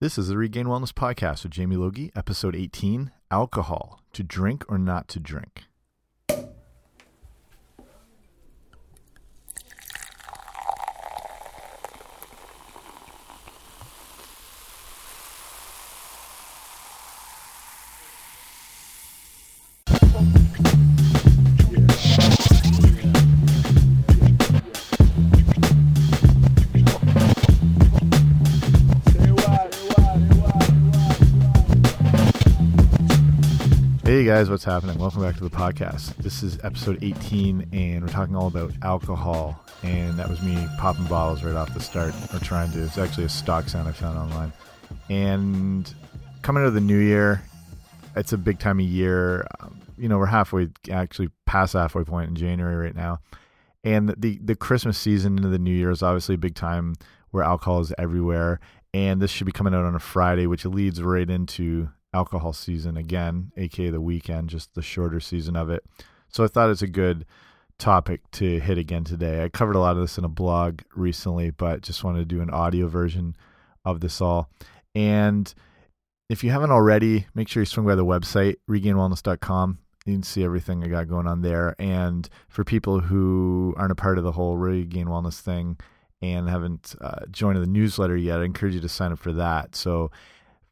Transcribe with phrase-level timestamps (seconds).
[0.00, 4.76] This is the Regained Wellness Podcast with Jamie Logie, episode 18 Alcohol to Drink or
[4.76, 5.66] Not to Drink.
[34.34, 34.98] Guys, what's happening?
[34.98, 36.16] Welcome back to the podcast.
[36.16, 39.64] This is episode 18, and we're talking all about alcohol.
[39.84, 42.82] And that was me popping bottles right off the start, or trying to.
[42.82, 44.52] It's actually a stock sound I found online.
[45.08, 45.94] And
[46.42, 47.44] coming to the new year,
[48.16, 49.46] it's a big time of year.
[49.60, 53.20] Um, you know, we're halfway, actually past halfway point in January right now.
[53.84, 56.96] And the the Christmas season into the new year is obviously a big time
[57.30, 58.58] where alcohol is everywhere.
[58.92, 62.96] And this should be coming out on a Friday, which leads right into alcohol season
[62.96, 65.84] again, aka the weekend, just the shorter season of it.
[66.28, 67.26] So I thought it's a good
[67.78, 69.44] topic to hit again today.
[69.44, 72.40] I covered a lot of this in a blog recently, but just wanted to do
[72.40, 73.36] an audio version
[73.84, 74.48] of this all.
[74.94, 75.52] And
[76.30, 79.78] if you haven't already, make sure you swing by the website, regainedwellness.com.
[80.06, 81.74] You can see everything I got going on there.
[81.78, 85.78] And for people who aren't a part of the whole Regained Wellness thing
[86.20, 89.74] and haven't uh, joined the newsletter yet, I encourage you to sign up for that.
[89.74, 90.10] So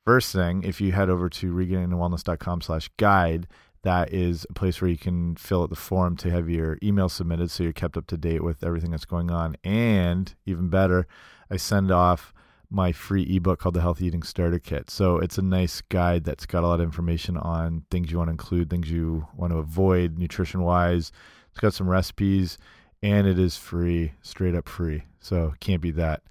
[0.05, 3.47] First thing, if you head over to regainedwellness.com slash guide,
[3.83, 7.09] that is a place where you can fill out the form to have your email
[7.09, 9.57] submitted so you're kept up to date with everything that's going on.
[9.63, 11.07] And even better,
[11.51, 12.33] I send off
[12.71, 14.91] my free ebook called the Healthy Eating Starter Kit.
[14.91, 18.29] So it's a nice guide that's got a lot of information on things you want
[18.29, 21.13] to include, things you want to avoid nutrition wise.
[21.51, 22.57] It's got some recipes
[23.03, 25.05] and it is free, straight up free.
[25.21, 26.23] So can't be that.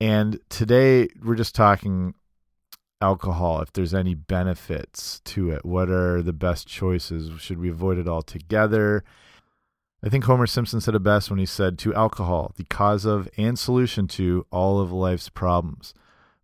[0.00, 2.14] And today we're just talking
[3.00, 7.40] alcohol if there's any benefits to it what are the best choices?
[7.40, 9.04] Should we avoid it altogether?
[10.02, 13.28] I think homer simpson said it best when he said to alcohol the cause of
[13.36, 15.94] and solution to all of life's problems.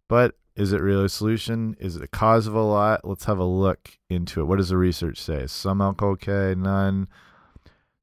[0.09, 1.77] But is it really a solution?
[1.79, 3.07] Is it a cause of a lot?
[3.07, 4.45] Let's have a look into it.
[4.45, 5.37] What does the research say?
[5.37, 6.55] Is some alcohol okay?
[6.59, 7.09] None.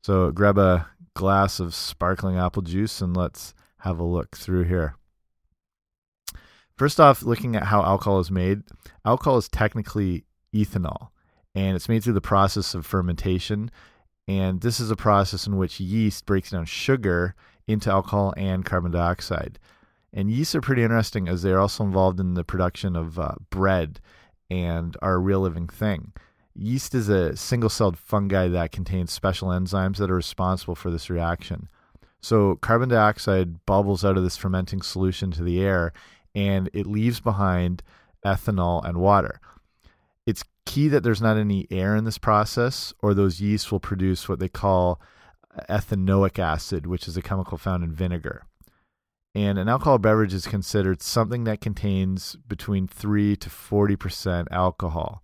[0.02, 4.96] So grab a glass of sparkling apple juice and let's have a look through here
[6.80, 8.64] First off, looking at how alcohol is made,
[9.04, 10.24] alcohol is technically
[10.56, 11.10] ethanol,
[11.54, 13.70] and it's made through the process of fermentation.
[14.30, 17.36] And this is a process in which yeast breaks down sugar
[17.68, 19.60] into alcohol and carbon dioxide.
[20.14, 24.00] And yeasts are pretty interesting as they're also involved in the production of uh, bread
[24.50, 26.14] and are a real living thing.
[26.56, 31.10] Yeast is a single celled fungi that contains special enzymes that are responsible for this
[31.10, 31.68] reaction.
[32.22, 35.94] So, carbon dioxide bubbles out of this fermenting solution to the air
[36.36, 37.84] and it leaves behind
[38.26, 39.40] ethanol and water.
[40.26, 44.30] It's key that there's not any air in this process, or those yeasts will produce
[44.30, 45.02] what they call
[45.70, 48.44] ethanoic acid, which is a chemical found in vinegar.
[49.36, 55.24] And an alcohol beverage is considered something that contains between 3 to 40% alcohol.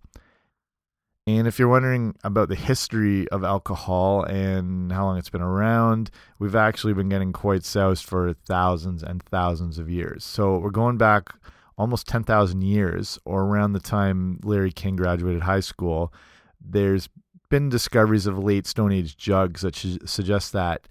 [1.28, 6.10] And if you're wondering about the history of alcohol and how long it's been around,
[6.38, 10.24] we've actually been getting quite soused for thousands and thousands of years.
[10.24, 11.30] So we're going back
[11.76, 16.12] almost 10,000 years, or around the time Larry King graduated high school.
[16.60, 17.08] There's
[17.50, 19.74] been discoveries of late Stone Age jugs that
[20.06, 20.86] suggest that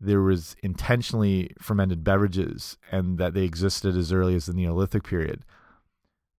[0.00, 5.44] there was intentionally fermented beverages and that they existed as early as the Neolithic period.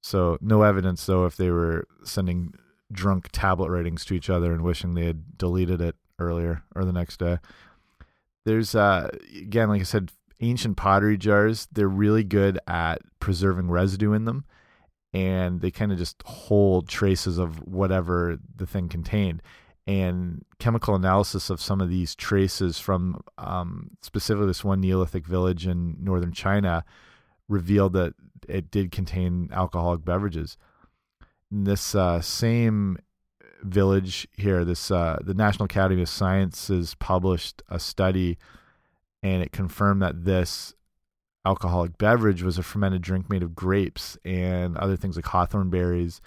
[0.01, 2.53] So no evidence, though, if they were sending
[2.91, 6.93] drunk tablet writings to each other and wishing they had deleted it earlier or the
[6.93, 7.37] next day.
[8.45, 11.67] There's uh again, like I said, ancient pottery jars.
[11.71, 14.45] They're really good at preserving residue in them,
[15.13, 19.41] and they kind of just hold traces of whatever the thing contained.
[19.85, 25.65] And chemical analysis of some of these traces from um, specifically this one Neolithic village
[25.65, 26.83] in northern China
[27.47, 28.13] revealed that
[28.49, 30.57] it did contain alcoholic beverages
[31.51, 32.97] this uh, same
[33.63, 38.37] village here, this uh, the National Academy of Sciences published a study,
[39.23, 40.73] and it confirmed that this
[41.45, 46.19] alcoholic beverage was a fermented drink made of grapes and other things like hawthorn berries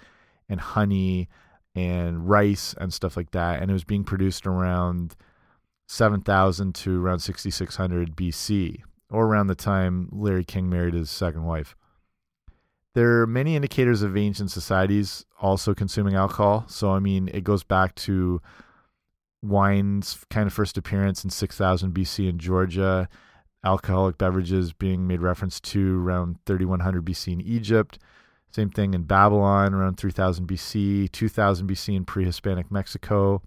[0.49, 1.29] and honey
[1.75, 5.15] and rice and stuff like that, and it was being produced around
[5.87, 11.75] 7000 to around 6600 BC, or around the time Larry King married his second wife.
[12.93, 16.65] There are many indicators of ancient societies also consuming alcohol.
[16.67, 18.41] So, I mean, it goes back to
[19.41, 23.07] wine's kind of first appearance in 6000 BC in Georgia,
[23.63, 27.97] alcoholic beverages being made reference to around 3100 BC in Egypt.
[28.51, 33.41] Same thing in Babylon around 3000 BC, 2000 BC in pre-Hispanic Mexico.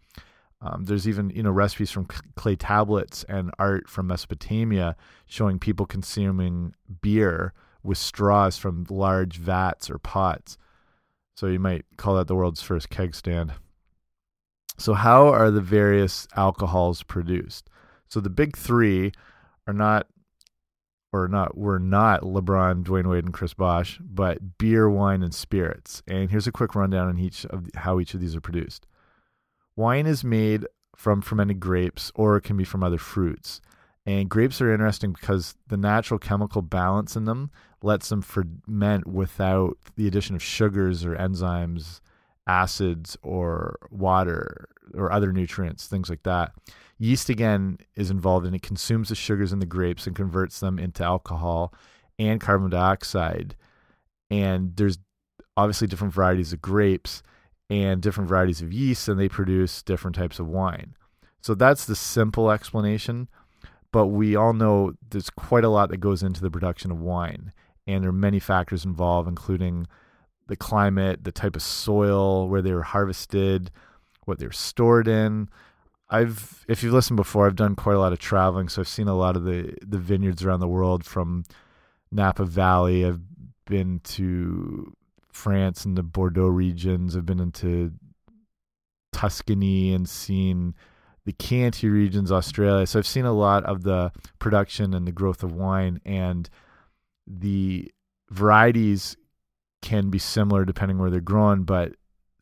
[0.62, 2.06] Um, there's even you know recipes from
[2.36, 4.96] clay tablets and art from Mesopotamia
[5.26, 7.52] showing people consuming beer
[7.84, 10.58] with straws from large vats or pots.
[11.36, 13.52] So you might call that the world's first keg stand.
[14.78, 17.68] So how are the various alcohols produced?
[18.08, 19.12] So the big three
[19.66, 20.06] are not
[21.12, 26.02] or not were not LeBron, Dwyane Wade, and Chris Bosh, but beer, wine, and spirits.
[26.08, 28.86] And here's a quick rundown on each of how each of these are produced.
[29.76, 30.66] Wine is made
[30.96, 33.60] from fermented grapes, or it can be from other fruits.
[34.06, 37.50] And grapes are interesting because the natural chemical balance in them
[37.82, 42.00] lets them ferment without the addition of sugars or enzymes,
[42.46, 46.52] acids, or water or other nutrients, things like that.
[46.98, 50.78] Yeast again is involved and it consumes the sugars in the grapes and converts them
[50.78, 51.72] into alcohol
[52.18, 53.56] and carbon dioxide.
[54.30, 54.98] And there's
[55.56, 57.22] obviously different varieties of grapes
[57.70, 60.94] and different varieties of yeast, and they produce different types of wine.
[61.40, 63.28] So that's the simple explanation.
[63.94, 67.52] But we all know there's quite a lot that goes into the production of wine,
[67.86, 69.86] and there are many factors involved, including
[70.48, 73.70] the climate, the type of soil, where they were harvested,
[74.24, 75.48] what they're stored in,
[76.10, 79.08] I've if you've listened before, I've done quite a lot of traveling, so I've seen
[79.08, 81.44] a lot of the the vineyards around the world from
[82.12, 83.04] Napa Valley.
[83.04, 83.20] I've
[83.66, 84.94] been to
[85.32, 87.16] France and the Bordeaux regions.
[87.16, 87.92] I've been into
[89.12, 90.74] Tuscany and seen
[91.24, 92.86] the Chianti regions, Australia.
[92.86, 96.48] So I've seen a lot of the production and the growth of wine, and
[97.26, 97.90] the
[98.30, 99.16] varieties
[99.82, 101.92] can be similar depending where they're grown, but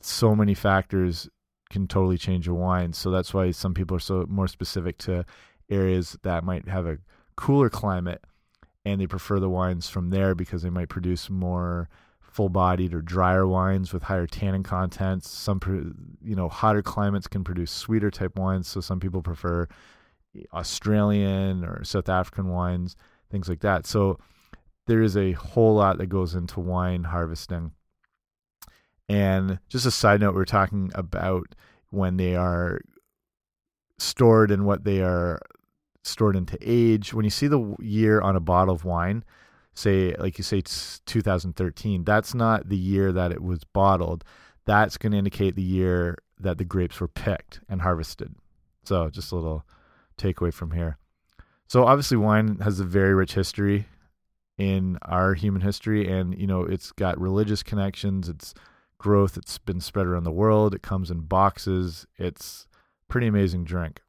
[0.00, 1.29] so many factors
[1.70, 2.93] can totally change a wine.
[2.93, 5.25] So that's why some people are so more specific to
[5.70, 6.99] areas that might have a
[7.37, 8.23] cooler climate
[8.85, 11.88] and they prefer the wines from there because they might produce more
[12.32, 15.29] full-bodied or drier wines with higher tannin contents.
[15.29, 15.61] Some
[16.25, 19.69] you know, hotter climates can produce sweeter type wines, so some people prefer
[20.37, 22.96] eh, Australian or South African wines,
[23.31, 23.87] things like that.
[23.87, 24.19] So
[24.87, 27.73] there is a whole lot that goes into wine harvesting.
[29.08, 31.55] And just a side note, we're talking about
[31.90, 32.81] when they are
[33.99, 35.38] stored and what they are
[36.02, 37.12] stored into age.
[37.12, 39.23] When you see the year on a bottle of wine,
[39.74, 44.24] say like you say it's 2013, that's not the year that it was bottled.
[44.64, 48.34] That's going to indicate the year that the grapes were picked and harvested.
[48.84, 49.64] So just a little
[50.19, 50.98] takeaway from here.
[51.69, 53.86] So obviously wine has a very rich history
[54.58, 58.54] in our human history and you know it's got religious connections, it's
[59.02, 59.36] growth.
[59.36, 60.75] It's been spread around the world.
[60.75, 62.06] It comes in boxes.
[62.16, 62.66] It's
[63.08, 64.00] pretty amazing drink.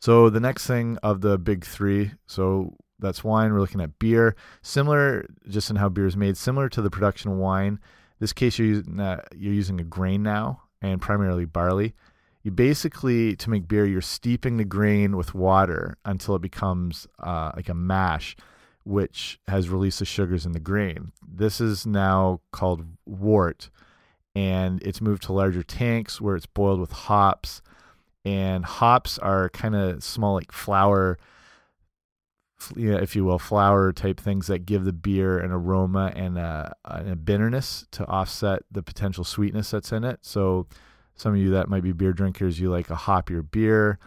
[0.00, 3.52] So the next thing of the big three, so that's wine.
[3.52, 7.30] We're looking at beer, similar just in how beer is made, similar to the production
[7.32, 7.78] of wine.
[8.18, 11.94] This case you're using, uh, you're using a grain now, and primarily barley.
[12.42, 17.52] You basically to make beer, you're steeping the grain with water until it becomes uh,
[17.56, 18.36] like a mash
[18.84, 21.10] which has released the sugars in the grain.
[21.26, 23.68] This is now called wort,
[24.36, 27.62] and it's moved to larger tanks where it's boiled with hops.
[28.24, 31.18] And hops are kind of small, like flour,
[32.74, 36.74] yeah, if you will, flour type things that give the beer an aroma and a,
[36.84, 40.20] a bitterness to offset the potential sweetness that's in it.
[40.22, 40.66] So,
[41.14, 43.98] some of you that might be beer drinkers, you like a hoppier beer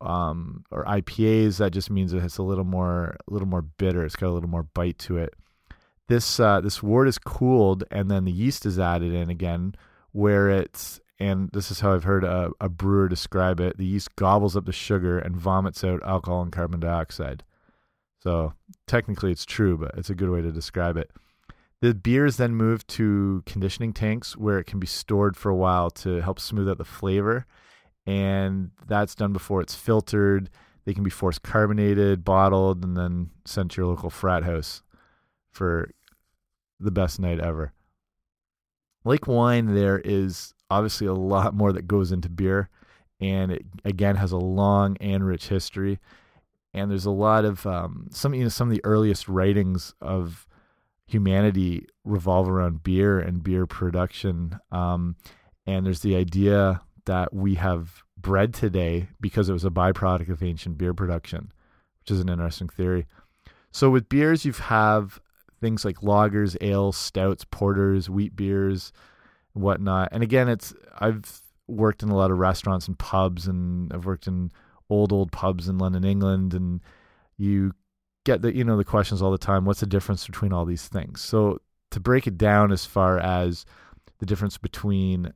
[0.00, 4.04] um, or IPAs, that just means it's a little more a little more bitter.
[4.04, 5.34] It's got a little more bite to it.
[6.08, 9.74] This uh, this wort is cooled, and then the yeast is added in again,
[10.12, 13.76] where it's and this is how I've heard a, a brewer describe it.
[13.76, 17.42] The yeast gobbles up the sugar and vomits out alcohol and carbon dioxide.
[18.22, 18.54] So
[18.86, 21.10] technically, it's true, but it's a good way to describe it.
[21.80, 25.56] The beer is then moved to conditioning tanks where it can be stored for a
[25.56, 27.46] while to help smooth out the flavor
[28.08, 30.48] and that's done before it's filtered.
[30.86, 34.82] They can be force carbonated, bottled, and then sent to your local frat house
[35.52, 35.90] for
[36.80, 37.74] the best night ever.
[39.04, 42.70] Like wine, there is obviously a lot more that goes into beer,
[43.20, 45.98] and it again has a long and rich history.
[46.74, 50.46] And there's a lot of um, some you know some of the earliest writings of
[51.06, 54.58] humanity revolve around beer and beer production.
[54.70, 55.16] Um,
[55.66, 60.42] and there's the idea that we have bread today because it was a byproduct of
[60.42, 61.52] ancient beer production,
[62.00, 63.06] which is an interesting theory.
[63.70, 65.20] So with beers, you have
[65.60, 68.92] things like lagers, ales, stouts, porters, wheat beers,
[69.52, 70.08] whatnot.
[70.12, 74.26] And again, it's I've worked in a lot of restaurants and pubs, and I've worked
[74.26, 74.50] in
[74.90, 76.80] old old pubs in London, England, and
[77.36, 77.72] you
[78.24, 79.64] get the you know the questions all the time.
[79.64, 81.20] What's the difference between all these things?
[81.20, 83.64] So to break it down as far as
[84.18, 85.32] the difference between,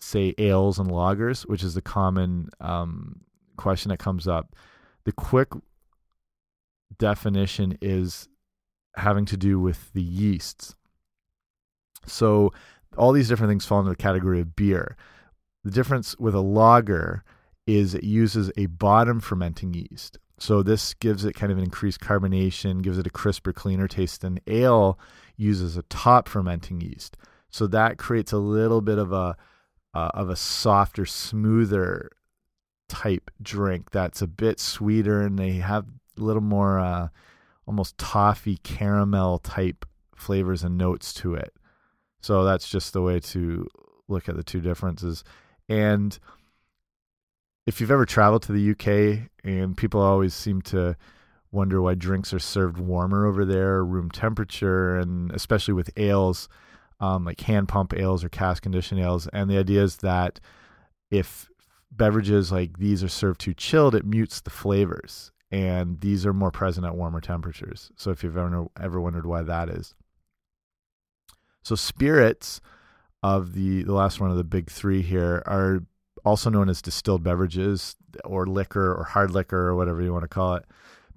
[0.00, 3.20] say, ales and lagers, which is the common um,
[3.56, 4.54] question that comes up,
[5.04, 5.48] the quick
[6.98, 8.28] definition is
[8.96, 10.74] having to do with the yeasts.
[12.06, 12.52] So
[12.96, 14.96] all these different things fall into the category of beer.
[15.64, 17.24] The difference with a lager
[17.66, 20.18] is it uses a bottom fermenting yeast.
[20.38, 24.22] So this gives it kind of an increased carbonation, gives it a crisper, cleaner taste.
[24.22, 24.98] And ale
[25.36, 27.16] uses a top fermenting yeast.
[27.50, 29.36] So that creates a little bit of a
[29.94, 32.10] uh, of a softer, smoother
[32.88, 35.86] type drink that's a bit sweeter and they have
[36.18, 37.08] a little more uh,
[37.66, 41.54] almost toffee caramel type flavors and notes to it.
[42.20, 43.66] So that's just the way to
[44.08, 45.24] look at the two differences.
[45.68, 46.18] And
[47.66, 50.96] if you've ever traveled to the UK, and people always seem to
[51.50, 56.48] wonder why drinks are served warmer over there, room temperature, and especially with ales,
[57.00, 59.26] um, like hand pump ales or cask conditioned ales.
[59.32, 60.38] And the idea is that
[61.10, 61.48] if
[61.90, 66.52] beverages like these are served too chilled, it mutes the flavors, and these are more
[66.52, 67.90] present at warmer temperatures.
[67.96, 69.94] So if you've ever ever wondered why that is,
[71.62, 72.60] so spirits
[73.22, 75.82] of the the last one of the big three here are
[76.26, 80.28] also known as distilled beverages or liquor or hard liquor or whatever you want to
[80.28, 80.64] call it.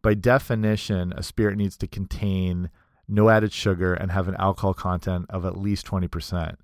[0.03, 2.69] By definition, a spirit needs to contain
[3.07, 6.55] no added sugar and have an alcohol content of at least 20%.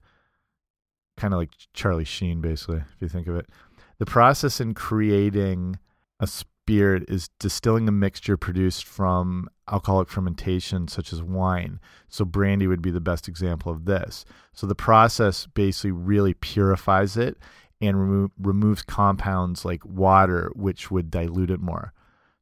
[1.17, 3.49] Kind of like Charlie Sheen, basically, if you think of it.
[3.97, 5.79] The process in creating
[6.19, 11.79] a spirit is distilling a mixture produced from alcoholic fermentation, such as wine.
[12.09, 14.23] So, brandy would be the best example of this.
[14.53, 17.37] So, the process basically really purifies it
[17.81, 21.93] and remo removes compounds like water, which would dilute it more.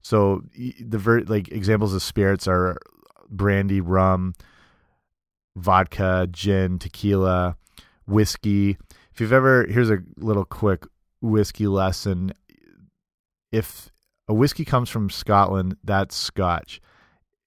[0.01, 2.77] So, the ver like examples of spirits are
[3.29, 4.33] brandy, rum,
[5.55, 7.57] vodka, gin, tequila,
[8.05, 8.77] whiskey.
[9.13, 10.85] If you've ever, here's a little quick
[11.21, 12.33] whiskey lesson.
[13.51, 13.91] If
[14.27, 16.81] a whiskey comes from Scotland, that's Scotch.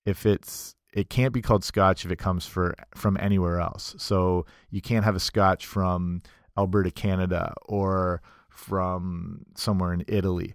[0.05, 3.95] If it's it can't be called Scotch if it comes for from anywhere else.
[3.99, 6.23] So you can't have a Scotch from
[6.57, 10.55] Alberta, Canada, or from somewhere in Italy.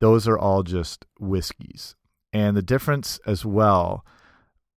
[0.00, 1.94] Those are all just whiskeys.
[2.32, 4.04] And the difference as well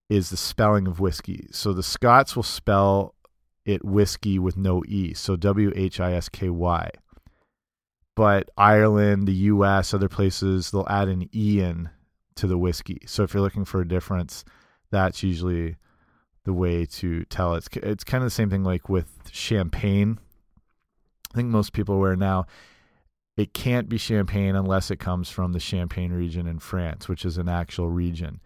[0.09, 1.47] is the spelling of whiskey.
[1.51, 3.15] So the Scots will spell
[3.65, 6.89] it whiskey with no E, so W H I S K Y
[8.15, 11.89] but Ireland, the U.S., other places, they'll add an E in
[12.35, 12.99] to the whiskey.
[13.05, 14.43] So if you're looking for a difference,
[14.91, 15.77] that's usually
[16.45, 17.55] the way to tell.
[17.55, 20.19] It's it's kind of the same thing like with champagne.
[21.33, 22.45] I think most people wear now.
[23.35, 27.37] It can't be champagne unless it comes from the Champagne region in France, which is
[27.37, 28.39] an actual region.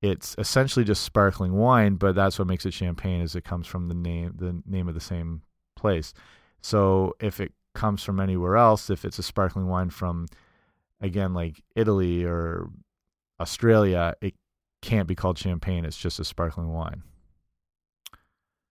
[0.00, 3.88] It's essentially just sparkling wine, but that's what makes it champagne is it comes from
[3.88, 5.42] the name the name of the same
[5.74, 6.14] place.
[6.60, 10.28] So if it comes from anywhere else, if it's a sparkling wine from,
[11.00, 12.70] again, like Italy or
[13.40, 14.34] Australia, it
[14.82, 15.84] can't be called champagne.
[15.84, 17.02] It's just a sparkling wine.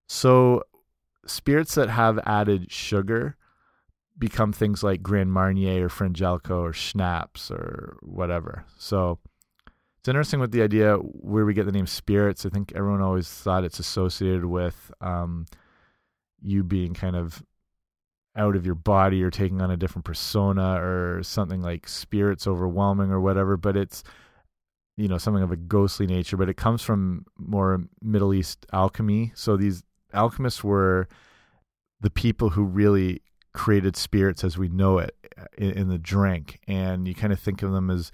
[0.08, 0.64] So,
[1.26, 3.36] spirits that have added sugar
[4.18, 8.66] become things like Grand Marnier or Frangelico or Schnapps or whatever.
[8.78, 9.20] So,
[10.00, 12.46] it's interesting with the idea where we get the name spirits.
[12.46, 15.46] I think everyone always thought it's associated with um,
[16.42, 17.44] you being kind of
[18.38, 23.12] out of your body or taking on a different persona or something like spirits overwhelming
[23.12, 24.04] or whatever but it's
[24.96, 29.32] you know something of a ghostly nature but it comes from more middle east alchemy
[29.34, 29.84] so these
[30.14, 31.08] alchemists were
[32.00, 33.22] the people who really
[33.58, 37.40] created spirits as we know it uh, in, in the drink and you kind of
[37.40, 38.12] think of them as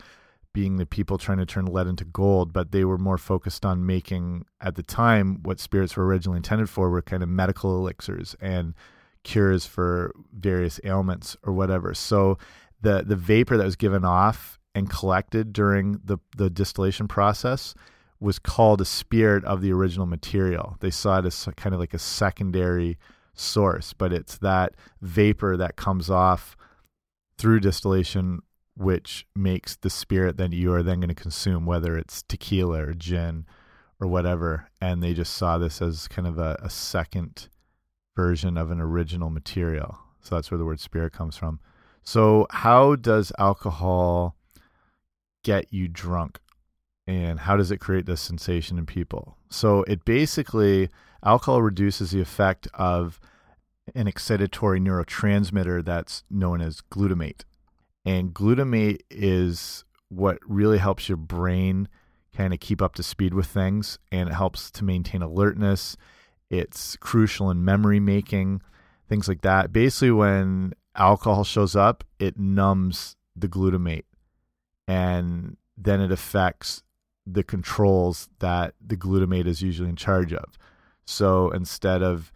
[0.54, 3.86] being the people trying to turn lead into gold, but they were more focused on
[3.86, 8.36] making, at the time, what spirits were originally intended for were kind of medical elixirs
[8.40, 8.74] and
[9.24, 11.94] cures for various ailments or whatever.
[11.94, 12.38] So
[12.82, 17.74] the the vapor that was given off and collected during the the distillation process
[18.20, 20.78] was called a spirit of the original material.
[20.80, 22.98] They saw it as kind of like a secondary
[23.34, 26.56] source, but it's that vapor that comes off
[27.38, 28.42] through distillation
[28.76, 32.94] which makes the spirit that you are then going to consume, whether it's tequila or
[32.94, 33.46] gin
[34.00, 34.70] or whatever.
[34.82, 37.50] And they just saw this as kind of a, a second
[38.16, 40.00] version of an original material.
[40.22, 41.60] So that's where the word spirit comes from.
[42.04, 44.36] So, how does alcohol
[45.44, 46.40] get you drunk?
[47.08, 49.38] And how does it create this sensation in people?
[49.50, 50.90] So, it basically,
[51.24, 53.20] alcohol reduces the effect of
[53.96, 57.44] an excitatory neurotransmitter that's known as glutamate.
[58.06, 61.88] And glutamate is what really helps your brain
[62.36, 65.96] kind of keep up to speed with things and it helps to maintain alertness
[66.50, 68.62] It's crucial in memory making,
[69.10, 69.74] things like that.
[69.74, 74.06] Basically, when alcohol shows up, it numbs the glutamate
[74.88, 76.84] and then it affects
[77.26, 80.58] the controls that the glutamate is usually in charge of.
[81.06, 82.32] So instead of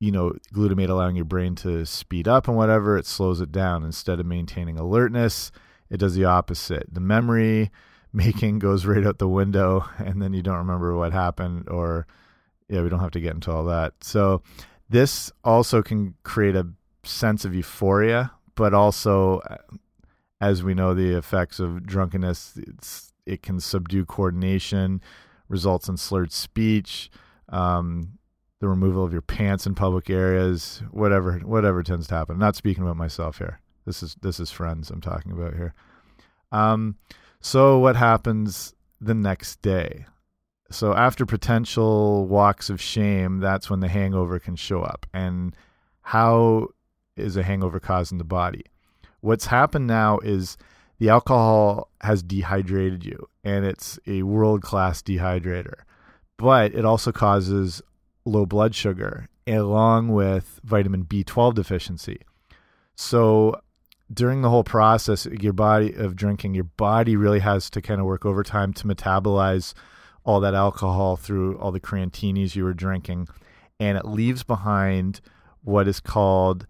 [0.00, 3.84] you know glutamate allowing your brain to speed up and whatever, it slows it down.
[3.84, 5.50] Instead of maintaining alertness,
[5.90, 6.86] it does the opposite.
[6.92, 7.70] The memory
[8.12, 11.68] making goes right out the window, and then you don't remember what happened.
[11.68, 12.06] Or
[12.68, 13.94] yeah, we don't have to get into all that.
[14.02, 14.42] So
[14.88, 16.68] this also can create a
[17.02, 19.56] sense of euphoria, but also uh,
[20.44, 22.58] as we know, the effects of drunkenness,
[23.24, 25.00] it can subdue coordination,
[25.48, 27.10] results in slurred speech,
[27.48, 28.18] um,
[28.60, 32.34] the removal of your pants in public areas, whatever, whatever tends to happen.
[32.34, 33.60] I'm not speaking about myself here.
[33.86, 35.74] This is this is friends I'm talking about here.
[36.50, 36.96] Um,
[37.40, 40.06] so what happens the next day?
[40.70, 45.06] So after potential walks of shame, that's when the hangover can show up.
[45.12, 45.54] And
[46.00, 46.68] how
[47.16, 48.64] is a hangover caused in the body?
[49.20, 50.56] What's happened now is
[50.98, 55.82] the alcohol has dehydrated you, and it's a world class dehydrator.
[56.36, 57.82] But it also causes
[58.24, 62.20] low blood sugar along with vitamin B12 deficiency.
[62.96, 63.60] So
[64.12, 68.06] during the whole process, your body of drinking, your body really has to kind of
[68.06, 69.74] work overtime to metabolize
[70.24, 73.28] all that alcohol through all the crantinis you were drinking,
[73.78, 75.20] and it leaves behind
[75.62, 76.66] what is called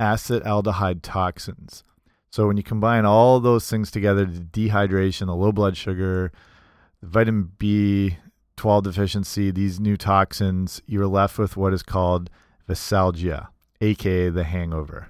[0.00, 1.84] acetaldehyde toxins.
[2.30, 6.32] So when you combine all those things together, the dehydration, the low blood sugar,
[7.00, 7.50] the vitamin
[8.60, 12.30] B12 deficiency, these new toxins, you're left with what is called
[12.68, 13.48] veisalgia,
[13.80, 15.08] aka the hangover.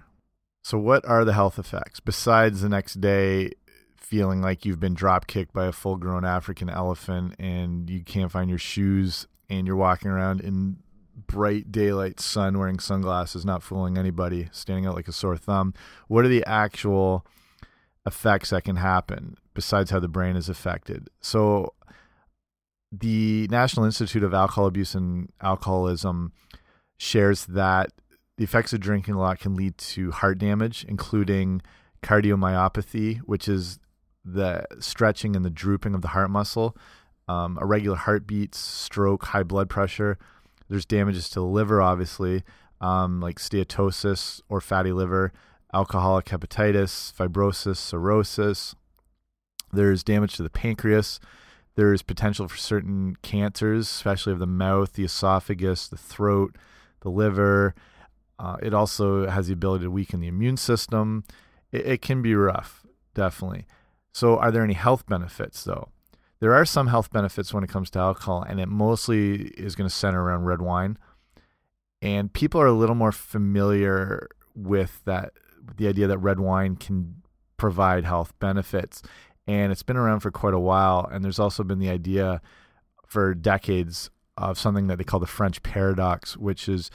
[0.63, 3.53] So what are the health effects besides the next day
[3.97, 8.31] feeling like you've been drop kicked by a full grown African elephant and you can't
[8.31, 10.77] find your shoes and you're walking around in
[11.27, 15.75] bright daylight sun wearing sunglasses, not fooling anybody, standing out like a sore thumb.
[16.09, 17.27] What are the actual
[18.07, 21.09] effects that can happen besides how the brain is affected?
[21.21, 21.75] So,
[22.93, 26.33] the National Institute of Alcohol Abuse and Alcoholism
[26.97, 27.93] shares that
[28.37, 31.63] the effects of drinking a lot can lead to heart damage, including
[32.03, 33.79] cardiomyopathy, which is
[34.25, 36.77] the stretching and the drooping of the heart muscle,
[37.29, 40.19] um, irregular heartbeats, stroke, high blood pressure
[40.71, 42.45] there's damages to the liver, obviously,
[42.81, 45.33] um, like steatosis or fatty liver,
[45.75, 48.77] alcoholic hepatitis, fibrosis, cirrhosis.
[49.73, 51.19] There's damage to the pancreas.
[51.77, 56.57] There's potential for certain cancers, especially of the mouth, the esophagus, the throat,
[57.01, 57.75] the liver.
[58.39, 61.25] Uh, it also has the ability to weaken the immune system.
[61.73, 63.67] It, it can be rough, definitely.
[64.13, 65.91] So, are there any health benefits, though?
[66.41, 69.89] There are some health benefits when it comes to alcohol, and it mostly is going
[69.89, 70.99] to center around red wine.
[72.03, 75.35] And people are a little more familiar with that,
[75.77, 77.23] the idea that red wine can
[77.59, 79.03] provide health benefits.
[79.51, 81.09] And it's been around for quite a while.
[81.11, 82.41] And there's also been the idea
[83.05, 86.89] for decades of something that they call the French paradox, which is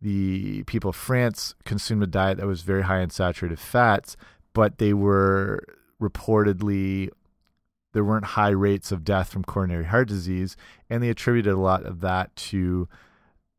[0.00, 4.16] the people of France consumed a diet that was very high in saturated fats,
[4.52, 5.64] but they were
[6.00, 7.10] reportedly
[7.94, 10.56] there weren't high rates of death from coronary heart disease,
[10.88, 12.86] and they attributed a lot of that to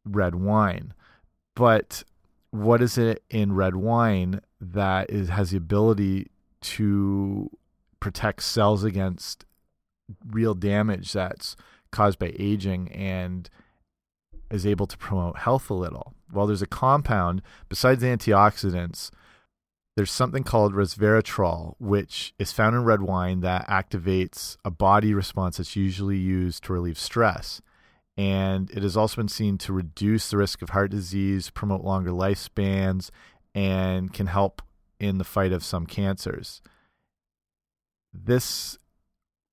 [0.05, 0.93] red wine.
[1.55, 2.03] But
[2.51, 6.27] what is it in red wine that is, has the ability
[6.61, 7.49] to
[7.99, 9.45] protect cells against
[10.27, 11.55] real damage that's
[11.91, 13.49] caused by aging and
[14.51, 16.13] is able to promote health a little?
[16.31, 19.11] Well, there's a compound besides antioxidants
[19.99, 25.57] there's something called resveratrol, which is found in red wine that activates a body response
[25.57, 27.61] that's usually used to relieve stress.
[28.17, 32.11] And it has also been seen to reduce the risk of heart disease, promote longer
[32.11, 33.09] lifespans,
[33.53, 34.61] and can help
[35.01, 36.61] in the fight of some cancers.
[38.13, 38.77] This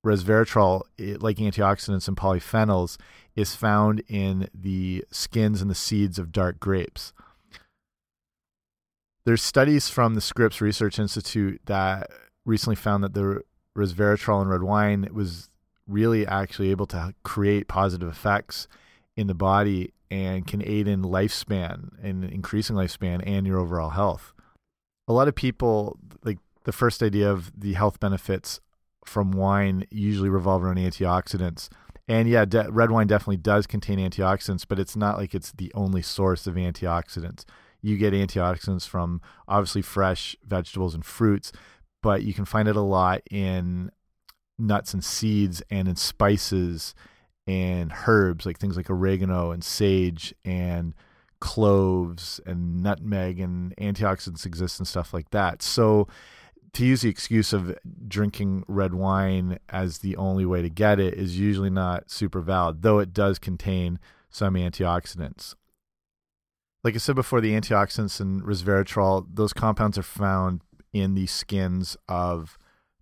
[0.05, 2.97] resveratrol, eh, like antioxidants and polyphenols,
[3.35, 7.13] is found in the skins and the seeds of dark grapes
[9.27, 12.11] there's studies from the Scripps Research Institute that
[12.47, 13.43] recently found that the
[13.77, 15.51] resveratrol in red wine was
[15.89, 18.69] really actually able to create positive effects
[19.17, 24.33] in the body and can aid in lifespan and increasing lifespan and your overall health.
[25.09, 28.61] A lot of people like the first idea of the health benefits
[29.07, 31.71] from wine usually revolve around antioxidants.
[32.07, 36.03] And yeah, red wine definitely does contain antioxidants, but it's not like it's the only
[36.03, 37.45] source of antioxidants
[37.87, 41.53] you get antioxidants from obviously fresh vegetables and fruits,
[42.03, 43.91] but you can find it a lot in
[44.59, 46.95] nuts and seeds and in spices
[47.47, 50.95] and herbs like things like oregano and sage and
[51.39, 55.63] cloves and nutmeg and antioxidants exist and stuff like that.
[55.63, 56.09] So
[56.73, 57.77] to use the excuse of
[58.07, 62.83] drinking red wine as the only way to get it is usually not super valid,
[62.83, 63.99] though it does contain
[64.31, 65.55] some antioxidants.
[66.85, 70.61] Like I said before, the antioxidants and resveratrol, those compounds are found
[70.93, 72.59] in the skins of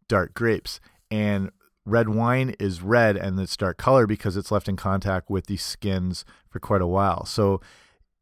[0.08, 0.80] dark grapes.
[1.10, 1.50] And
[1.84, 5.56] red wine is red and it's dark color because it's left in contact with the
[5.56, 7.26] skins for quite a while.
[7.26, 7.60] So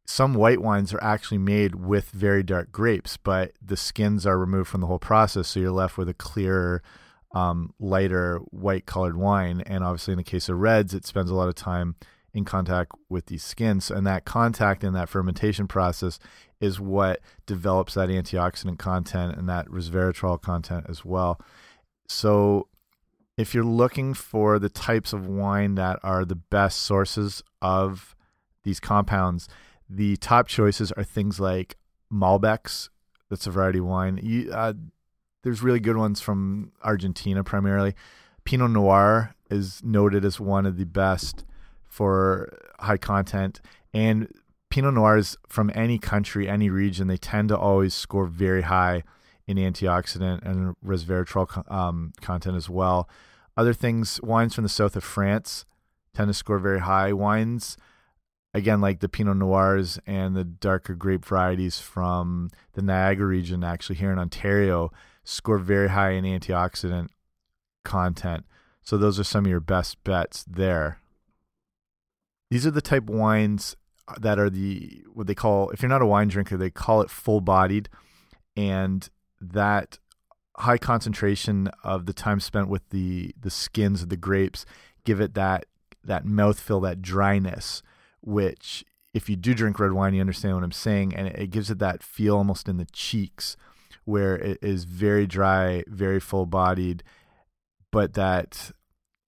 [0.05, 4.69] some white wines are actually made with very dark grapes, but the skins are removed
[4.69, 6.83] from the whole process, so you're left with a clearer,
[7.33, 9.61] um, lighter white colored wine.
[9.61, 11.95] And obviously, in the case of reds, it spends a lot of time
[12.33, 16.19] in contact with these skins, and that contact in that fermentation process
[16.59, 21.39] is what develops that antioxidant content and that resveratrol content as well.
[22.07, 22.67] So,
[23.37, 28.15] if you're looking for the types of wine that are the best sources of
[28.63, 29.47] these compounds,
[29.89, 31.77] the top choices are things like
[32.11, 32.89] Malbecs.
[33.29, 34.19] That's a variety wine.
[34.21, 34.73] You, uh,
[35.43, 37.95] there's really good ones from Argentina primarily.
[38.45, 41.45] Pinot Noir is noted as one of the best
[41.87, 43.61] for high content.
[43.93, 44.31] And
[44.69, 49.03] Pinot Noirs from any country, any region, they tend to always score very high
[49.45, 53.07] in antioxidant and resveratrol um, content as well.
[53.55, 55.65] Other things, wines from the south of France
[56.13, 57.13] tend to score very high.
[57.13, 57.77] Wines
[58.53, 63.95] again, like the Pinot Noirs and the darker grape varieties from the Niagara region, actually
[63.95, 64.91] here in Ontario,
[65.23, 67.09] score very high in antioxidant
[67.83, 68.45] content.
[68.81, 70.99] So those are some of your best bets there.
[72.51, 73.75] These are the type wines
[74.19, 77.09] that are the what they call if you're not a wine drinker, they call it
[77.09, 77.89] full bodied
[78.55, 79.97] and that
[80.57, 84.65] high concentration of the time spent with the the skins of the grapes
[85.03, 85.65] give it that
[86.03, 87.81] that mouthfeel, that dryness
[88.23, 91.69] which if you do drink red wine, you understand what I'm saying, and it gives
[91.69, 93.55] it that feel almost in the cheeks,
[94.05, 97.03] where it is very dry, very full bodied,
[97.91, 98.71] but that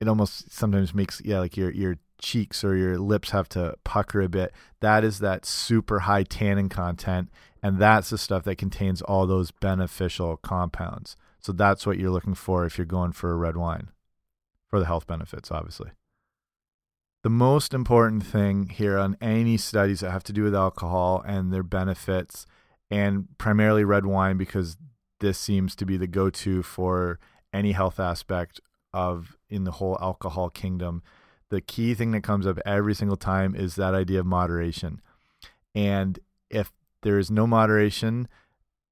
[0.01, 4.21] it almost sometimes makes yeah like your your cheeks or your lips have to pucker
[4.21, 4.53] a bit.
[4.81, 7.29] That is that super high tannin content,
[7.62, 11.15] and that's the stuff that contains all those beneficial compounds.
[11.39, 13.89] So that's what you're looking for if you're going for a red wine,
[14.67, 15.91] for the health benefits, obviously
[17.25, 21.51] the most important thing here on any studies that have to do with alcohol and
[21.51, 22.45] their benefits,
[22.91, 24.77] and primarily red wine, because
[25.21, 27.19] this seems to be the go to for
[27.51, 28.61] any health aspect
[28.93, 31.01] of in the whole alcohol kingdom.
[31.49, 35.01] The key thing that comes up every single time is that idea of moderation.
[35.73, 36.19] And
[36.51, 38.27] if there is no moderation,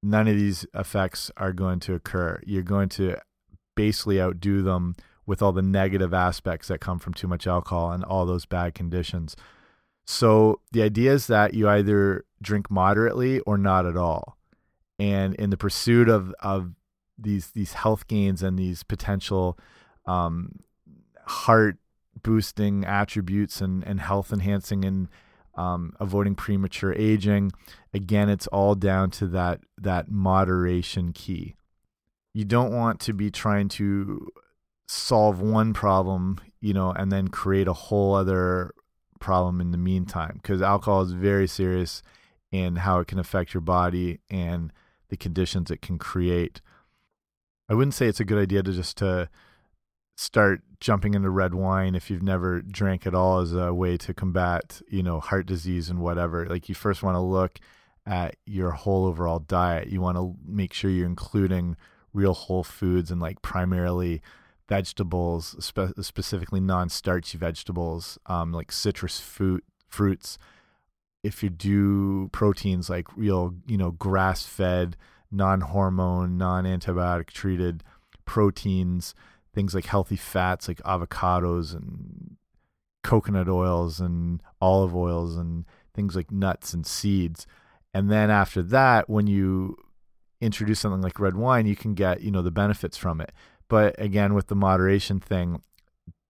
[0.02, 2.40] none of these effects are going to occur.
[2.44, 3.16] You're going to
[3.76, 8.04] basically outdo them with all the negative aspects that come from too much alcohol and
[8.04, 9.36] all those bad conditions.
[10.04, 14.36] So the idea is that you either drink moderately or not at all.
[14.98, 16.72] And in the pursuit of of
[17.18, 19.58] these these health gains and these potential
[20.06, 20.60] um,
[21.26, 21.78] heart
[22.22, 25.08] boosting attributes and, and health enhancing and
[25.56, 27.52] um, avoiding premature aging,
[27.92, 31.56] again, it's all down to that that moderation key.
[32.32, 34.28] You don't want to be trying to
[34.86, 38.72] solve one problem, you know, and then create a whole other
[39.20, 42.02] problem in the meantime because alcohol is very serious
[42.52, 44.72] in how it can affect your body and
[45.08, 46.60] the conditions it can create.
[47.68, 49.28] I wouldn't say it's a good idea to just to
[50.16, 54.14] start jumping into red wine if you've never drank at all as a way to
[54.14, 56.46] combat, you know, heart disease and whatever.
[56.46, 57.58] Like you first want to look
[58.06, 59.88] at your whole overall diet.
[59.88, 61.76] You want to make sure you're including
[62.12, 64.20] real whole foods and like primarily
[64.68, 70.38] vegetables, spe- specifically non-starchy vegetables, um, like citrus fruit fruits.
[71.22, 74.96] If you do proteins like real, you know, grass-fed,
[75.30, 77.82] non-hormone, non-antibiotic treated
[78.24, 79.14] proteins,
[79.54, 82.36] things like healthy fats like avocados and
[83.02, 87.46] coconut oils and olive oils and things like nuts and seeds.
[87.92, 89.76] And then after that, when you
[90.40, 93.32] introduce something like red wine, you can get, you know, the benefits from it.
[93.68, 95.62] But again, with the moderation thing,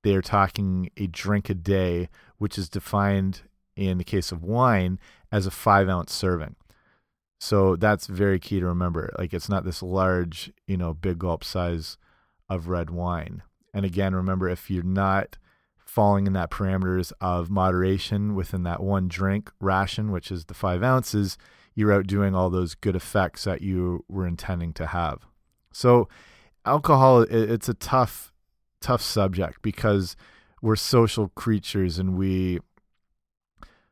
[0.02, 3.42] they're talking a drink a day, which is defined
[3.76, 4.98] in the case of wine
[5.32, 6.56] as a five ounce serving.
[7.40, 9.12] So that's very key to remember.
[9.18, 11.96] Like it's not this large, you know, big gulp size
[12.48, 13.42] of red wine.
[13.72, 15.36] And again, remember if you're not
[15.76, 20.82] falling in that parameters of moderation within that one drink ration, which is the five
[20.82, 21.36] ounces,
[21.74, 25.26] you're outdoing all those good effects that you were intending to have.
[25.72, 26.08] So
[26.64, 28.32] alcohol it's a tough
[28.80, 30.16] tough subject because
[30.62, 32.58] we're social creatures and we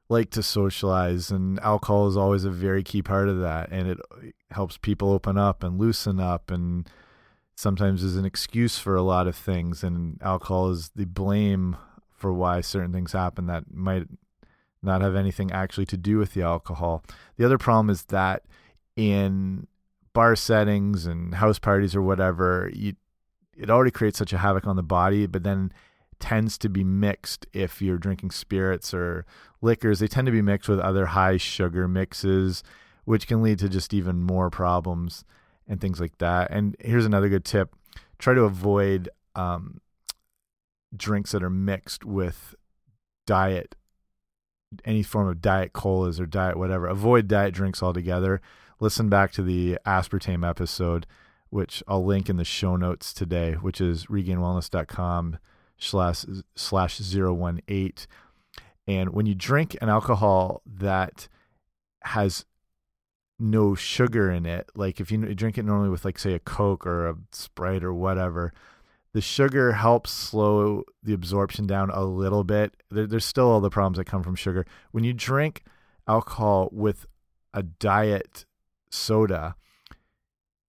[0.08, 3.98] like to socialize and alcohol is always a very key part of that and it
[4.50, 6.88] helps people open up and loosen up and
[7.54, 11.76] sometimes is an excuse for a lot of things and alcohol is the blame
[12.10, 14.06] for why certain things happen that might
[14.82, 17.04] not have anything actually to do with the alcohol.
[17.36, 18.44] The other problem is that
[18.96, 19.66] in
[20.12, 22.94] bar settings and house parties or whatever, you,
[23.56, 25.72] it already creates such a havoc on the body, but then
[26.20, 29.26] tends to be mixed if you're drinking spirits or
[29.60, 29.98] liquors.
[29.98, 32.62] They tend to be mixed with other high sugar mixes,
[33.04, 35.24] which can lead to just even more problems
[35.66, 36.50] and things like that.
[36.50, 37.74] And here's another good tip
[38.18, 39.80] try to avoid um,
[40.96, 42.54] drinks that are mixed with
[43.26, 43.74] diet
[44.84, 46.86] any form of diet colas or diet whatever.
[46.86, 48.40] Avoid diet drinks altogether.
[48.82, 51.06] Listen back to the aspartame episode,
[51.50, 55.38] which I'll link in the show notes today, which is regainedwellness.com
[55.78, 56.24] slash
[56.56, 58.08] slash zero one eight.
[58.88, 61.28] And when you drink an alcohol that
[62.02, 62.44] has
[63.38, 66.84] no sugar in it, like if you drink it normally with like say a Coke
[66.84, 68.52] or a Sprite or whatever,
[69.12, 72.74] the sugar helps slow the absorption down a little bit.
[72.90, 74.66] There, there's still all the problems that come from sugar.
[74.90, 75.62] When you drink
[76.08, 77.06] alcohol with
[77.54, 78.44] a diet
[78.92, 79.56] soda,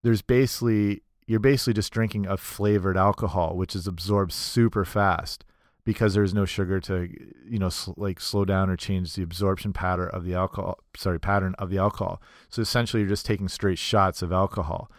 [0.03, 5.45] there's basically you're basically just drinking a flavored alcohol, which is absorbed super fast
[5.85, 7.09] because there's no sugar to
[7.45, 10.79] you know sl like slow down or change the absorption pattern of the alcohol.
[10.95, 12.21] Sorry, pattern of the alcohol.
[12.49, 14.91] So essentially, you're just taking straight shots of alcohol,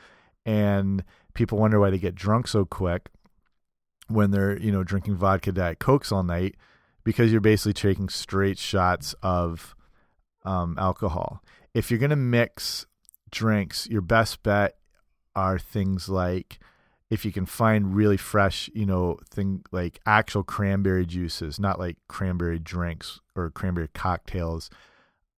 [0.44, 3.08] and people wonder why they get drunk so quick
[4.08, 6.56] when they're you know drinking vodka diet cokes all night
[7.04, 9.74] because you're basically taking straight shots of
[10.44, 11.42] um, alcohol.
[11.74, 12.87] If you're gonna mix
[13.35, 14.77] drinks, your best bet
[15.37, 16.59] are things like
[17.11, 21.97] if you can find really fresh, you know, thing like actual cranberry juices, not like
[22.09, 24.70] cranberry drinks or cranberry cocktails.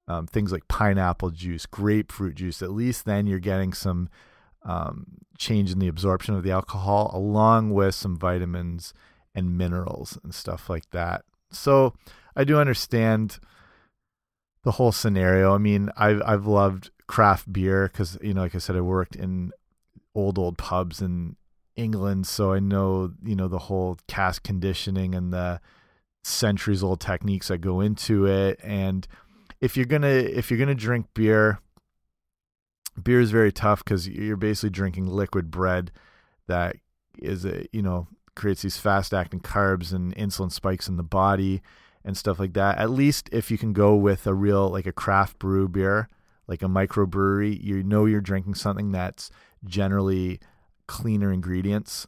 [0.09, 2.63] Um, things like pineapple juice, grapefruit juice.
[2.63, 4.09] At least then you're getting some
[4.63, 5.07] um,
[5.37, 8.95] change in the absorption of the alcohol, along with some vitamins
[9.35, 11.25] and minerals and stuff like that.
[11.51, 11.95] So
[12.37, 13.41] I do understand
[14.63, 15.55] the whole scenario.
[15.55, 19.17] I mean, I've I've loved craft beer because you know, like I said, I worked
[19.17, 19.53] in
[20.15, 21.37] old old pubs in
[21.77, 25.61] England, so I know you know the whole cask conditioning and the
[26.25, 28.59] centuries old techniques that go into it.
[28.63, 29.07] And
[29.61, 31.61] if you're gonna if you're gonna drink beer,
[33.01, 35.93] beer is very tough because you're basically drinking liquid bread
[36.49, 36.77] that
[37.19, 41.63] is a you know creates these fast acting carbs and insulin spikes in the body
[42.05, 42.79] and stuff like that.
[42.79, 46.09] At least if you can go with a real like a craft brew beer,
[46.49, 49.31] like a microbrewery, you know you're drinking something that's
[49.65, 50.41] generally
[50.87, 52.07] cleaner ingredients.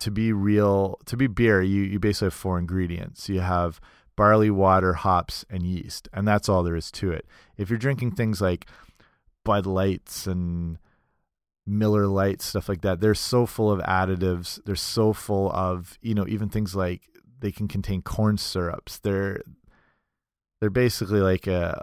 [0.00, 3.28] To be real, to be beer, you you basically have four ingredients.
[3.28, 3.80] You have
[4.16, 7.26] barley, water, hops, and yeast, and that's all there is to it.
[7.56, 8.66] If you're drinking things like
[9.44, 10.78] Bud Lights and
[11.66, 13.00] Miller Lights, stuff like that.
[13.00, 14.62] They're so full of additives.
[14.64, 17.02] They're so full of, you know, even things like
[17.40, 18.98] they can contain corn syrups.
[18.98, 19.42] They're
[20.60, 21.82] they're basically like a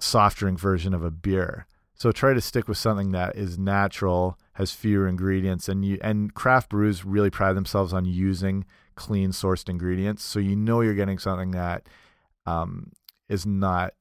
[0.00, 1.66] soft drink version of a beer.
[1.94, 6.32] So try to stick with something that is natural, has fewer ingredients, and you and
[6.32, 10.24] craft brews really pride themselves on using clean sourced ingredients.
[10.24, 11.86] So you know you're getting something that
[12.46, 12.92] um,
[13.28, 13.92] is not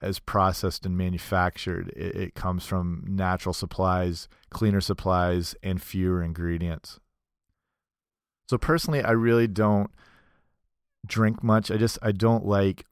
[0.00, 1.90] as processed and manufactured.
[1.90, 6.98] It, it, comes from natural supplies, cleaner supplies, and fewer ingredients.
[8.48, 9.90] So personally, I really don't
[11.06, 11.70] drink much.
[11.70, 12.84] I just I don't like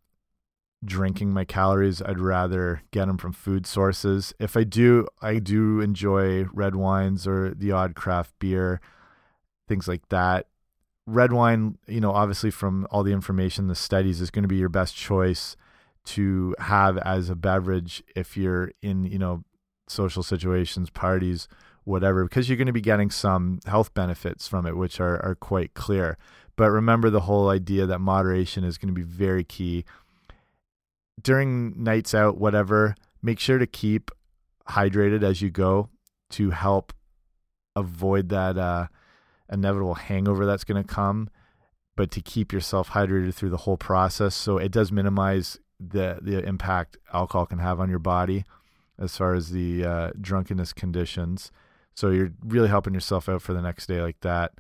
[0.85, 2.01] drinking my calories.
[2.03, 4.33] I'd rather get them from food sources.
[4.39, 8.81] If I do, I do enjoy red wines or the odd craft beer,
[9.69, 10.47] things like that.
[11.07, 14.57] Red wine, you know, obviously from all the information, the studies is going to be
[14.57, 15.57] your best choice
[16.05, 19.45] to have as a beverage if you're in you know
[19.89, 21.49] social situations parties
[21.85, 25.35] whatever because you're going to be getting some health benefits from it which are are
[25.35, 26.17] quite clear
[26.57, 29.85] but remember the whole idea that moderation is going to be very key
[31.23, 34.11] during nights out whatever make sure to keep
[34.71, 35.89] hydrated as you go
[36.31, 36.93] to help
[37.77, 38.87] avoid that uh,
[39.53, 41.29] inevitable hangover that's going to come
[41.97, 46.43] but to keep yourself hydrated through the whole process so it does minimize the the
[46.45, 48.45] impact alcohol can have on your body
[49.01, 51.51] as far as the uh, drunkenness conditions.
[51.95, 54.53] So you're really helping yourself out for the next day like that.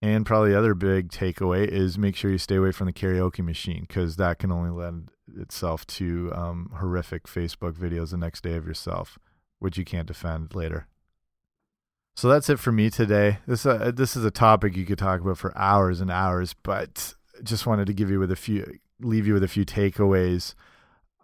[0.00, 3.44] And probably the other big takeaway is make sure you stay away from the karaoke
[3.44, 8.54] machine because that can only lend itself to um, horrific Facebook videos the next day
[8.54, 9.18] of yourself,
[9.58, 10.86] which you can't defend later.
[12.16, 13.38] So that's it for me today.
[13.46, 17.14] This uh, this is a topic you could talk about for hours and hours, but
[17.44, 20.54] just wanted to give you with a few, leave you with a few takeaways.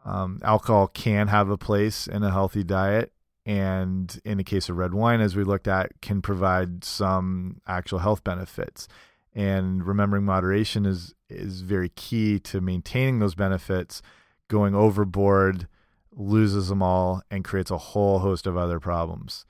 [0.04, 3.12] Um, alcohol can have a place in a healthy diet,
[3.44, 7.98] and in the case of red wine, as we looked at, can provide some actual
[7.98, 8.86] health benefits.
[9.34, 14.02] And remembering moderation is is very key to maintaining those benefits.
[14.48, 15.68] Going overboard
[16.12, 19.44] loses them all and creates a whole host of other problems.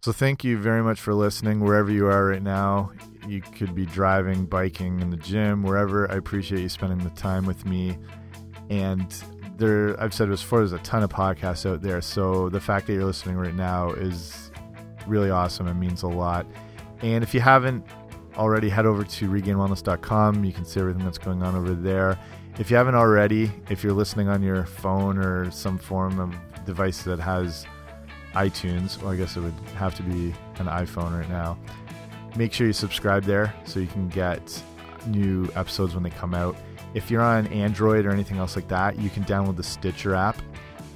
[0.00, 2.92] So thank you very much for listening wherever you are right now.
[3.26, 6.10] You could be driving, biking, in the gym, wherever.
[6.10, 7.98] I appreciate you spending the time with me.
[8.70, 9.12] And
[9.56, 12.00] there, I've said before, there's a ton of podcasts out there.
[12.00, 14.52] So the fact that you're listening right now is
[15.08, 15.66] really awesome.
[15.66, 16.46] It means a lot.
[17.02, 17.84] And if you haven't
[18.38, 20.44] already, head over to regainedwellness.com.
[20.44, 22.18] You can see everything that's going on over there.
[22.58, 27.02] If you haven't already, if you're listening on your phone or some form of device
[27.02, 27.66] that has
[28.34, 31.58] iTunes, well, I guess it would have to be an iPhone right now.
[32.36, 34.62] Make sure you subscribe there so you can get
[35.06, 36.56] new episodes when they come out.
[36.94, 40.36] If you're on Android or anything else like that, you can download the Stitcher app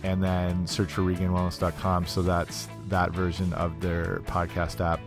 [0.02, 2.06] and then search for regainedwellness.com.
[2.06, 5.00] So that's that version of their podcast app.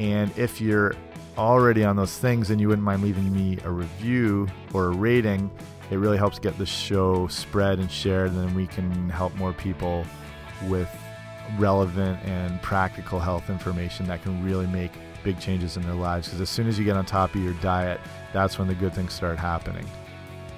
[0.00, 0.94] And if you're
[1.36, 5.50] already on those things and you wouldn't mind leaving me a review or a rating,
[5.90, 9.52] it really helps get the show spread and shared, and then we can help more
[9.52, 10.04] people
[10.66, 10.88] with
[11.58, 14.92] relevant and practical health information that can really make
[15.22, 16.28] big changes in their lives.
[16.28, 18.00] Because as soon as you get on top of your diet,
[18.32, 19.86] that's when the good things start happening.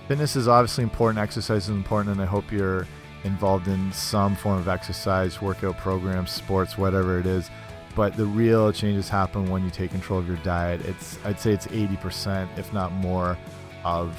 [0.08, 2.86] Fitness is obviously important, exercise is important, and I hope you're
[3.24, 7.50] involved in some form of exercise, workout programs, sports, whatever it is.
[7.96, 10.82] But the real changes happen when you take control of your diet.
[10.82, 13.36] It's I'd say it's 80%, if not more,
[13.84, 14.16] of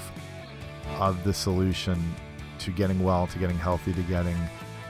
[0.97, 2.01] of the solution
[2.59, 4.37] to getting well, to getting healthy, to getting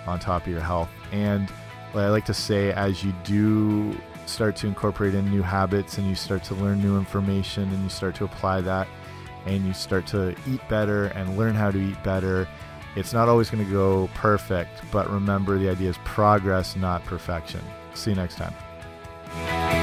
[0.07, 0.89] on top of your health.
[1.11, 1.49] And
[1.91, 3.95] what I like to say, as you do
[4.25, 7.89] start to incorporate in new habits and you start to learn new information and you
[7.89, 8.87] start to apply that
[9.45, 12.47] and you start to eat better and learn how to eat better,
[12.95, 17.61] it's not always going to go perfect, but remember the idea is progress, not perfection.
[17.93, 18.53] See you next time.
[19.35, 19.76] Bye.